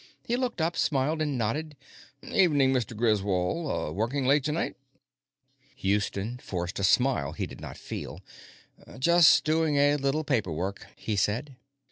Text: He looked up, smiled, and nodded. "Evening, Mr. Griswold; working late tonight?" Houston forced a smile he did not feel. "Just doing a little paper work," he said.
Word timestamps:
He 0.25 0.35
looked 0.35 0.61
up, 0.61 0.75
smiled, 0.75 1.21
and 1.21 1.37
nodded. 1.37 1.77
"Evening, 2.23 2.73
Mr. 2.73 2.97
Griswold; 2.97 3.95
working 3.95 4.25
late 4.25 4.43
tonight?" 4.43 4.75
Houston 5.75 6.39
forced 6.39 6.79
a 6.79 6.83
smile 6.83 7.33
he 7.33 7.45
did 7.45 7.61
not 7.61 7.77
feel. 7.77 8.19
"Just 8.97 9.43
doing 9.45 9.77
a 9.77 9.97
little 9.97 10.23
paper 10.23 10.51
work," 10.51 10.87
he 10.95 11.15
said. 11.15 11.55